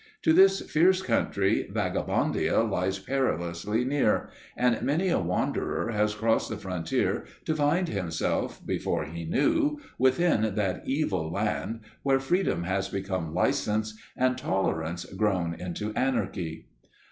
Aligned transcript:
To 0.23 0.33
this 0.33 0.61
fierce 0.61 1.03
country 1.03 1.69
Vagabondia 1.71 2.63
lies 2.67 2.97
perilously 2.97 3.85
near, 3.85 4.31
and 4.57 4.81
many 4.81 5.09
a 5.09 5.19
wanderer 5.19 5.91
has 5.91 6.15
crossed 6.15 6.49
the 6.49 6.57
frontier 6.57 7.25
to 7.45 7.55
find 7.55 7.87
himself, 7.87 8.65
before 8.65 9.03
he 9.05 9.25
knew, 9.25 9.79
within 9.99 10.55
that 10.55 10.81
evil 10.87 11.29
land, 11.31 11.81
where 12.01 12.19
freedom 12.19 12.63
has 12.63 12.89
become 12.89 13.35
licence, 13.35 13.93
and 14.17 14.39
tolerance 14.39 15.05
grown 15.05 15.53
into 15.53 15.93
Anarchy. 15.93 16.65